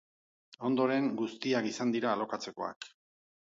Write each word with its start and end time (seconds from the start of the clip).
Ondoren, 0.69 1.11
guztiak 1.21 1.69
izango 1.75 1.97
dira 1.99 2.13
alokatzekoak. 2.17 2.93